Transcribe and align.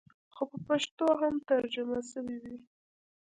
خو 0.35 0.43
په 0.51 0.57
پښتو 0.67 1.07
هم 1.21 1.35
ترجمه 1.49 1.99
سوې 2.11 2.37
وې. 2.43 2.57